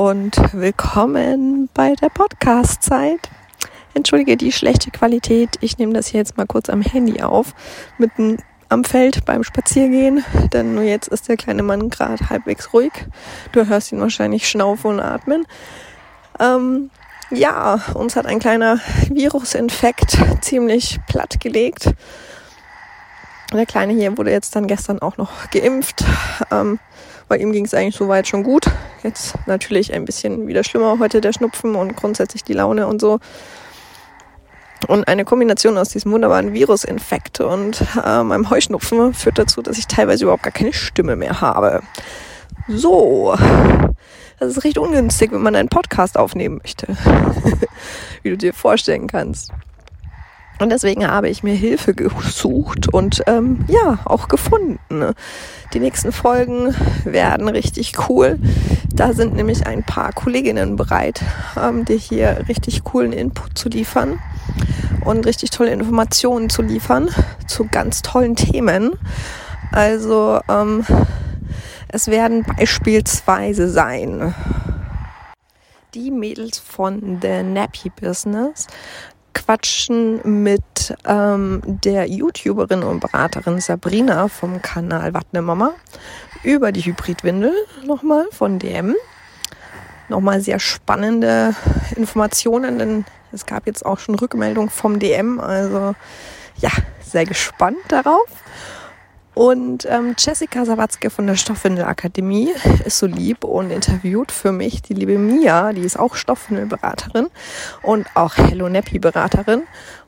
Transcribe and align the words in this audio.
und 0.00 0.54
willkommen 0.54 1.68
bei 1.74 1.94
der 1.94 2.08
Podcast-Zeit. 2.08 3.20
Entschuldige 3.92 4.38
die 4.38 4.50
schlechte 4.50 4.90
Qualität. 4.90 5.58
Ich 5.60 5.76
nehme 5.76 5.92
das 5.92 6.06
hier 6.06 6.20
jetzt 6.20 6.38
mal 6.38 6.46
kurz 6.46 6.70
am 6.70 6.80
Handy 6.80 7.20
auf, 7.20 7.52
mitten 7.98 8.38
am 8.70 8.84
Feld 8.84 9.26
beim 9.26 9.44
Spaziergehen, 9.44 10.24
denn 10.54 10.74
nur 10.74 10.84
jetzt 10.84 11.08
ist 11.08 11.28
der 11.28 11.36
kleine 11.36 11.62
Mann 11.62 11.90
gerade 11.90 12.30
halbwegs 12.30 12.72
ruhig. 12.72 12.92
Du 13.52 13.66
hörst 13.66 13.92
ihn 13.92 14.00
wahrscheinlich 14.00 14.48
schnaufen 14.48 14.92
und 14.92 15.00
atmen. 15.00 15.46
Ähm, 16.38 16.90
ja, 17.30 17.78
uns 17.92 18.16
hat 18.16 18.24
ein 18.24 18.38
kleiner 18.38 18.80
Virusinfekt 19.10 20.16
ziemlich 20.40 20.98
platt 21.08 21.40
gelegt. 21.40 21.92
Der 23.52 23.66
Kleine 23.66 23.92
hier 23.92 24.16
wurde 24.16 24.30
jetzt 24.30 24.56
dann 24.56 24.66
gestern 24.66 25.00
auch 25.00 25.18
noch 25.18 25.50
geimpft. 25.50 26.04
Ähm, 26.50 26.78
bei 27.28 27.36
ihm 27.36 27.52
ging 27.52 27.66
es 27.66 27.74
eigentlich 27.74 27.96
soweit 27.96 28.26
schon 28.26 28.44
gut. 28.44 28.64
Jetzt 29.02 29.34
natürlich 29.46 29.92
ein 29.94 30.04
bisschen 30.04 30.46
wieder 30.46 30.62
schlimmer 30.62 30.98
heute 30.98 31.20
der 31.20 31.32
Schnupfen 31.32 31.74
und 31.74 31.96
grundsätzlich 31.96 32.44
die 32.44 32.52
Laune 32.52 32.86
und 32.86 33.00
so. 33.00 33.18
Und 34.88 35.08
eine 35.08 35.24
Kombination 35.24 35.76
aus 35.78 35.90
diesem 35.90 36.12
wunderbaren 36.12 36.52
Virusinfekt 36.52 37.40
und 37.40 37.82
äh, 38.04 38.22
meinem 38.22 38.48
Heuschnupfen 38.50 39.14
führt 39.14 39.38
dazu, 39.38 39.62
dass 39.62 39.78
ich 39.78 39.86
teilweise 39.86 40.24
überhaupt 40.24 40.42
gar 40.42 40.52
keine 40.52 40.72
Stimme 40.72 41.16
mehr 41.16 41.40
habe. 41.40 41.82
So, 42.66 43.34
das 44.38 44.56
ist 44.56 44.64
recht 44.64 44.78
ungünstig, 44.78 45.32
wenn 45.32 45.42
man 45.42 45.54
einen 45.54 45.68
Podcast 45.68 46.16
aufnehmen 46.16 46.60
möchte, 46.62 46.86
wie 48.22 48.30
du 48.30 48.36
dir 48.36 48.54
vorstellen 48.54 49.06
kannst. 49.06 49.50
Und 50.60 50.70
deswegen 50.70 51.06
habe 51.06 51.30
ich 51.30 51.42
mir 51.42 51.54
Hilfe 51.54 51.94
gesucht 51.94 52.92
und 52.92 53.22
ähm, 53.26 53.64
ja, 53.68 53.98
auch 54.04 54.28
gefunden. 54.28 55.14
Die 55.72 55.80
nächsten 55.80 56.12
Folgen 56.12 56.74
werden 57.04 57.48
richtig 57.48 57.94
cool. 58.08 58.38
Da 58.94 59.12
sind 59.12 59.34
nämlich 59.34 59.66
ein 59.66 59.82
paar 59.82 60.12
Kolleginnen 60.12 60.76
bereit, 60.76 61.22
ähm, 61.56 61.84
dir 61.84 61.96
hier 61.96 62.44
richtig 62.48 62.84
coolen 62.84 63.12
Input 63.12 63.56
zu 63.56 63.68
liefern 63.68 64.18
und 65.04 65.26
richtig 65.26 65.50
tolle 65.50 65.70
Informationen 65.70 66.50
zu 66.50 66.62
liefern 66.62 67.08
zu 67.46 67.66
ganz 67.66 68.02
tollen 68.02 68.36
Themen. 68.36 68.92
Also 69.72 70.40
ähm, 70.48 70.84
es 71.88 72.08
werden 72.08 72.44
beispielsweise 72.44 73.68
sein 73.68 74.34
die 75.94 76.10
Mädels 76.10 76.58
von 76.58 77.18
The 77.20 77.42
Nappy 77.42 77.90
Business 77.90 78.66
quatschen 79.40 80.42
mit 80.42 80.94
ähm, 81.06 81.62
der 81.64 82.06
YouTuberin 82.06 82.82
und 82.82 83.00
Beraterin 83.00 83.60
Sabrina 83.60 84.28
vom 84.28 84.60
Kanal 84.60 85.14
Wattne 85.14 85.40
Mama 85.40 85.72
über 86.42 86.72
die 86.72 86.82
Hybridwindel 86.82 87.52
nochmal 87.86 88.26
von 88.32 88.58
DM. 88.58 88.94
Nochmal 90.08 90.40
sehr 90.40 90.58
spannende 90.58 91.54
Informationen, 91.96 92.78
denn 92.78 93.04
es 93.32 93.46
gab 93.46 93.66
jetzt 93.66 93.86
auch 93.86 93.98
schon 93.98 94.16
Rückmeldung 94.16 94.68
vom 94.68 94.98
DM. 94.98 95.40
Also 95.40 95.94
ja, 96.56 96.70
sehr 97.02 97.24
gespannt 97.24 97.78
darauf. 97.88 98.28
Und 99.40 99.86
ähm, 99.88 100.16
Jessica 100.18 100.66
Sawatzke 100.66 101.08
von 101.08 101.26
der 101.26 101.34
Stoffwindelakademie 101.34 102.50
ist 102.84 102.98
so 102.98 103.06
lieb 103.06 103.42
und 103.42 103.70
interviewt 103.70 104.32
für 104.32 104.52
mich 104.52 104.82
die 104.82 104.92
liebe 104.92 105.16
Mia, 105.16 105.72
die 105.72 105.80
ist 105.80 105.98
auch 105.98 106.14
Stoffwindelberaterin 106.14 107.28
und 107.80 108.06
auch 108.12 108.36
Hello 108.36 108.68
Nappy 108.68 108.98
Beraterin 108.98 109.62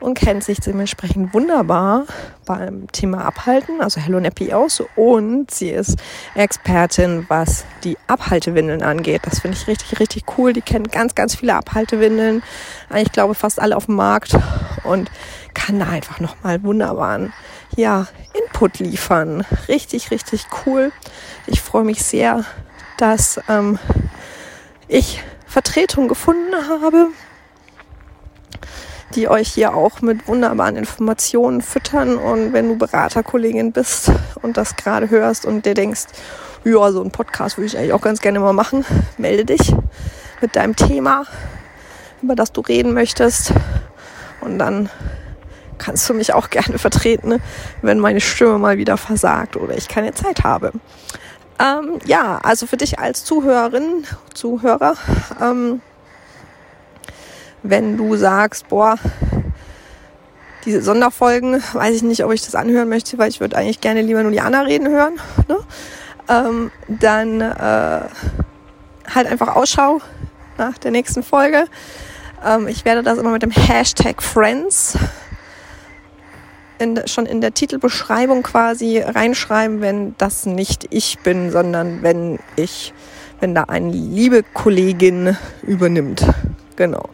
und 0.00 0.14
kennt 0.14 0.44
sich 0.44 0.60
dementsprechend 0.60 1.34
wunderbar 1.34 2.06
beim 2.46 2.90
Thema 2.90 3.26
Abhalten, 3.26 3.82
also 3.82 4.00
Hello 4.00 4.18
Nappy 4.18 4.54
aus 4.54 4.82
und 4.96 5.50
sie 5.50 5.72
ist 5.72 5.98
Expertin, 6.34 7.26
was 7.28 7.66
die 7.84 7.98
Abhaltewindeln 8.06 8.82
angeht. 8.82 9.20
Das 9.26 9.40
finde 9.40 9.58
ich 9.58 9.66
richtig, 9.66 10.00
richtig 10.00 10.24
cool. 10.38 10.54
Die 10.54 10.62
kennt 10.62 10.90
ganz, 10.90 11.14
ganz 11.14 11.34
viele 11.34 11.54
Abhaltewindeln. 11.54 12.42
Ich 12.96 13.12
glaube 13.12 13.34
fast 13.34 13.60
alle 13.60 13.76
auf 13.76 13.84
dem 13.84 13.96
Markt 13.96 14.34
und 14.84 15.10
kann 15.52 15.78
da 15.78 15.88
einfach 15.88 16.18
nochmal 16.18 16.62
wunderbaren 16.62 17.34
ja, 17.76 18.06
Input 18.58 18.80
liefern. 18.80 19.44
Richtig, 19.68 20.10
richtig 20.10 20.46
cool. 20.66 20.90
Ich 21.46 21.60
freue 21.60 21.84
mich 21.84 22.02
sehr, 22.02 22.44
dass 22.96 23.40
ähm, 23.48 23.78
ich 24.88 25.22
Vertretung 25.46 26.08
gefunden 26.08 26.52
habe, 26.68 27.06
die 29.14 29.28
euch 29.28 29.46
hier 29.46 29.76
auch 29.76 30.02
mit 30.02 30.26
wunderbaren 30.26 30.74
Informationen 30.74 31.62
füttern. 31.62 32.16
Und 32.16 32.52
wenn 32.52 32.66
du 32.66 32.76
Beraterkollegin 32.76 33.70
bist 33.70 34.10
und 34.42 34.56
das 34.56 34.74
gerade 34.74 35.08
hörst 35.08 35.46
und 35.46 35.64
dir 35.64 35.74
denkst, 35.74 36.06
ja, 36.64 36.90
so 36.90 37.00
ein 37.00 37.12
Podcast 37.12 37.58
würde 37.58 37.66
ich 37.66 37.78
eigentlich 37.78 37.92
auch 37.92 38.02
ganz 38.02 38.20
gerne 38.20 38.40
mal 38.40 38.54
machen, 38.54 38.84
melde 39.18 39.44
dich 39.44 39.72
mit 40.40 40.56
deinem 40.56 40.74
Thema, 40.74 41.26
über 42.22 42.34
das 42.34 42.50
du 42.50 42.60
reden 42.62 42.92
möchtest. 42.92 43.52
Und 44.40 44.58
dann 44.58 44.90
kannst 45.88 46.06
du 46.10 46.12
mich 46.12 46.34
auch 46.34 46.50
gerne 46.50 46.78
vertreten, 46.78 47.40
wenn 47.80 47.98
meine 47.98 48.20
Stimme 48.20 48.58
mal 48.58 48.76
wieder 48.76 48.98
versagt 48.98 49.56
oder 49.56 49.74
ich 49.74 49.88
keine 49.88 50.12
Zeit 50.12 50.44
habe. 50.44 50.72
Ähm, 51.58 51.98
ja, 52.04 52.38
also 52.42 52.66
für 52.66 52.76
dich 52.76 52.98
als 52.98 53.24
Zuhörerin, 53.24 54.04
Zuhörer, 54.34 54.96
ähm, 55.40 55.80
wenn 57.62 57.96
du 57.96 58.16
sagst, 58.16 58.68
boah, 58.68 58.96
diese 60.66 60.82
Sonderfolgen, 60.82 61.62
weiß 61.72 61.96
ich 61.96 62.02
nicht, 62.02 62.22
ob 62.22 62.32
ich 62.32 62.44
das 62.44 62.54
anhören 62.54 62.90
möchte, 62.90 63.16
weil 63.16 63.30
ich 63.30 63.40
würde 63.40 63.56
eigentlich 63.56 63.80
gerne 63.80 64.02
lieber 64.02 64.22
nur 64.22 64.32
Jana 64.32 64.60
reden 64.60 64.88
hören, 64.90 65.18
ne? 65.48 65.56
ähm, 66.28 66.70
dann 66.86 67.40
äh, 67.40 68.00
halt 69.14 69.26
einfach 69.26 69.56
Ausschau 69.56 70.02
nach 70.58 70.76
der 70.76 70.90
nächsten 70.90 71.22
Folge. 71.22 71.64
Ähm, 72.44 72.68
ich 72.68 72.84
werde 72.84 73.02
das 73.02 73.16
immer 73.16 73.30
mit 73.30 73.42
dem 73.42 73.52
Hashtag 73.52 74.22
Friends 74.22 74.98
in, 76.78 77.00
schon 77.06 77.26
in 77.26 77.40
der 77.40 77.54
Titelbeschreibung 77.54 78.42
quasi 78.42 78.98
reinschreiben, 78.98 79.80
wenn 79.80 80.14
das 80.18 80.46
nicht 80.46 80.86
ich 80.90 81.18
bin, 81.20 81.50
sondern 81.50 82.02
wenn 82.02 82.38
ich, 82.56 82.92
wenn 83.40 83.54
da 83.54 83.64
eine 83.64 83.90
liebe 83.90 84.42
Kollegin 84.42 85.36
übernimmt. 85.62 86.24
Genau. 86.76 87.08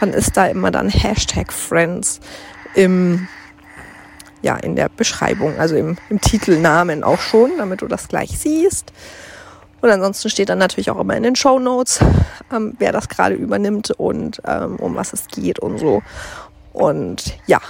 Dann 0.00 0.12
ist 0.12 0.36
da 0.36 0.46
immer 0.46 0.70
dann 0.70 0.88
Hashtag 0.88 1.52
Friends 1.52 2.20
im, 2.74 3.28
ja, 4.42 4.56
in 4.56 4.76
der 4.76 4.88
Beschreibung, 4.88 5.58
also 5.58 5.76
im, 5.76 5.96
im 6.08 6.20
Titelnamen 6.20 7.02
auch 7.02 7.20
schon, 7.20 7.58
damit 7.58 7.82
du 7.82 7.88
das 7.88 8.08
gleich 8.08 8.38
siehst. 8.38 8.92
Und 9.80 9.90
ansonsten 9.90 10.28
steht 10.28 10.48
dann 10.48 10.58
natürlich 10.58 10.90
auch 10.90 10.98
immer 11.00 11.16
in 11.16 11.22
den 11.22 11.36
Show 11.36 11.58
Notes, 11.58 12.00
ähm, 12.52 12.74
wer 12.78 12.92
das 12.92 13.08
gerade 13.08 13.34
übernimmt 13.34 13.92
und 13.92 14.40
ähm, 14.44 14.76
um 14.76 14.96
was 14.96 15.12
es 15.12 15.26
geht 15.28 15.58
und 15.58 15.78
so. 15.78 16.02
Und 16.72 17.36
ja, 17.46 17.60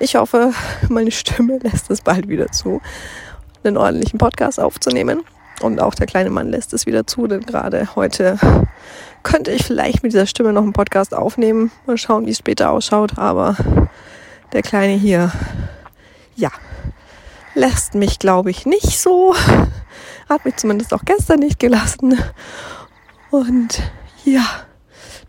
ich 0.00 0.16
hoffe, 0.16 0.52
meine 0.88 1.10
Stimme 1.10 1.58
lässt 1.58 1.90
es 1.90 2.00
bald 2.00 2.28
wieder 2.28 2.50
zu, 2.50 2.80
einen 3.64 3.76
ordentlichen 3.76 4.18
Podcast 4.18 4.60
aufzunehmen. 4.60 5.22
Und 5.60 5.80
auch 5.80 5.94
der 5.94 6.06
kleine 6.06 6.30
Mann 6.30 6.48
lässt 6.50 6.72
es 6.72 6.86
wieder 6.86 7.06
zu, 7.06 7.26
denn 7.26 7.40
gerade 7.40 7.96
heute 7.96 8.38
könnte 9.24 9.50
ich 9.50 9.64
vielleicht 9.64 10.02
mit 10.02 10.12
dieser 10.12 10.26
Stimme 10.26 10.52
noch 10.52 10.62
einen 10.62 10.72
Podcast 10.72 11.14
aufnehmen. 11.14 11.72
Mal 11.86 11.98
schauen, 11.98 12.26
wie 12.26 12.30
es 12.30 12.38
später 12.38 12.70
ausschaut. 12.70 13.18
Aber 13.18 13.56
der 14.52 14.62
Kleine 14.62 14.94
hier, 14.94 15.32
ja, 16.36 16.50
lässt 17.54 17.94
mich, 17.94 18.18
glaube 18.18 18.50
ich, 18.50 18.66
nicht 18.66 19.00
so. 19.00 19.34
Hat 20.28 20.44
mich 20.44 20.56
zumindest 20.56 20.94
auch 20.94 21.04
gestern 21.04 21.40
nicht 21.40 21.58
gelassen. 21.58 22.18
Und 23.30 23.82
ja, 24.24 24.44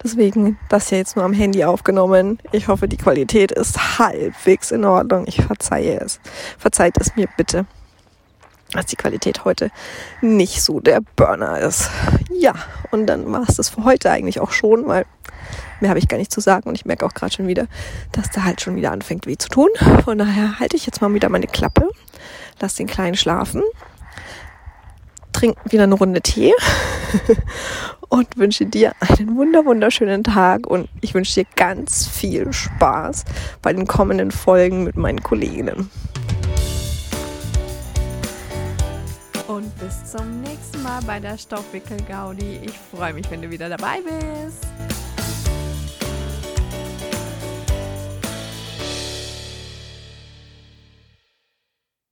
Deswegen 0.03 0.57
das 0.69 0.89
hier 0.89 0.97
jetzt 0.97 1.15
nur 1.15 1.25
am 1.25 1.33
Handy 1.33 1.63
aufgenommen. 1.63 2.39
Ich 2.51 2.67
hoffe, 2.67 2.87
die 2.87 2.97
Qualität 2.97 3.51
ist 3.51 3.99
halbwegs 3.99 4.71
in 4.71 4.85
Ordnung. 4.85 5.25
Ich 5.27 5.41
verzeihe 5.41 5.99
es. 5.99 6.19
Verzeiht 6.57 6.95
es 6.99 7.15
mir 7.15 7.27
bitte, 7.35 7.65
dass 8.71 8.85
die 8.85 8.95
Qualität 8.95 9.43
heute 9.45 9.71
nicht 10.21 10.61
so 10.61 10.79
der 10.79 11.01
Burner 11.15 11.59
ist. 11.59 11.89
Ja, 12.31 12.53
und 12.91 13.07
dann 13.07 13.31
war 13.31 13.43
es 13.47 13.55
das 13.55 13.69
für 13.69 13.83
heute 13.83 14.09
eigentlich 14.09 14.39
auch 14.39 14.51
schon, 14.51 14.87
weil 14.87 15.05
mehr 15.81 15.89
habe 15.89 15.99
ich 15.99 16.07
gar 16.07 16.17
nicht 16.17 16.31
zu 16.31 16.39
sagen 16.39 16.69
und 16.69 16.75
ich 16.75 16.85
merke 16.85 17.05
auch 17.05 17.13
gerade 17.13 17.33
schon 17.33 17.47
wieder, 17.47 17.67
dass 18.13 18.29
da 18.29 18.43
halt 18.43 18.61
schon 18.61 18.75
wieder 18.75 18.91
anfängt 18.91 19.27
weh 19.27 19.37
zu 19.37 19.49
tun. 19.49 19.69
Von 20.05 20.17
daher 20.17 20.59
halte 20.59 20.77
ich 20.77 20.85
jetzt 20.85 21.01
mal 21.01 21.13
wieder 21.13 21.29
meine 21.29 21.47
Klappe, 21.47 21.89
lass 22.59 22.75
den 22.75 22.87
Kleinen 22.87 23.15
schlafen 23.15 23.63
trinke 25.39 25.71
wieder 25.71 25.83
eine 25.83 25.95
Runde 25.95 26.21
Tee 26.21 26.53
und 28.09 28.37
wünsche 28.37 28.65
dir 28.65 28.93
einen 28.99 29.35
wunder 29.35 29.65
wunderschönen 29.65 30.23
Tag 30.23 30.67
und 30.67 30.89
ich 31.01 31.13
wünsche 31.13 31.41
dir 31.41 31.47
ganz 31.55 32.07
viel 32.07 32.51
Spaß 32.51 33.25
bei 33.61 33.73
den 33.73 33.87
kommenden 33.87 34.31
Folgen 34.31 34.83
mit 34.83 34.97
meinen 34.97 35.21
Kolleginnen. 35.21 35.89
Und 39.47 39.77
bis 39.79 40.11
zum 40.11 40.41
nächsten 40.41 40.83
Mal 40.83 41.01
bei 41.05 41.19
der 41.19 41.37
Stoffwickel 41.37 41.97
Gaudi. 42.07 42.59
Ich 42.63 42.77
freue 42.95 43.13
mich, 43.13 43.29
wenn 43.31 43.41
du 43.41 43.49
wieder 43.49 43.69
dabei 43.69 43.99
bist. 44.01 44.67